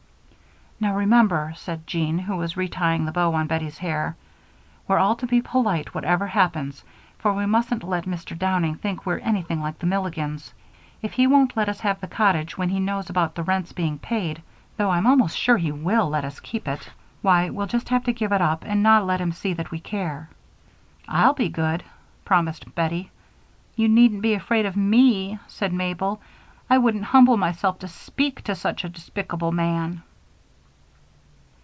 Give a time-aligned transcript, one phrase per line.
[0.83, 4.15] "Now, remember," said Jean, who was retying the bow on Bettie's hair,
[4.87, 6.83] "we're all to be polite, whatever happens,
[7.19, 8.35] for we mustn't let Mr.
[8.35, 10.55] Downing think we're anything like the Milligans.
[11.03, 13.99] If he won't let us have the cottage when he knows about the rent's being
[13.99, 14.41] paid
[14.75, 16.89] though I'm almost sure he will let us keep it
[17.21, 19.79] why, we'll just have to give it up and not let him see that we
[19.79, 20.29] care."
[21.07, 21.83] "I'll be good,"
[22.25, 23.11] promised Bettie.
[23.75, 26.19] "You needn't be afraid of me," said Mabel.
[26.71, 30.01] "I wouldn't humble myself to speak to such a despisable man."